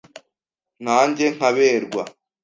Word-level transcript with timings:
Na 0.83 0.95
njye 1.07 1.27
nkaberwa 1.35 2.03